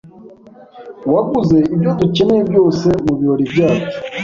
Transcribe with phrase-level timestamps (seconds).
[1.13, 3.97] Waguze ibyo dukeneye byose mubirori byacu?